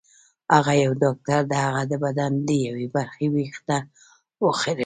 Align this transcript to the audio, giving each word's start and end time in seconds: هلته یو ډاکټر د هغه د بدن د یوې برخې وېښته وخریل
هلته 0.53 0.71
یو 0.83 0.93
ډاکټر 1.03 1.41
د 1.51 1.53
هغه 1.65 1.83
د 1.91 1.93
بدن 2.05 2.31
د 2.47 2.49
یوې 2.67 2.87
برخې 2.95 3.25
وېښته 3.33 3.77
وخریل 4.45 4.79